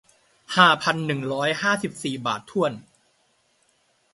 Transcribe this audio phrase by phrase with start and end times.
[0.55, 2.73] ห้าพันหนึ่งร้อยห้าสิบสี่บาทถ้วน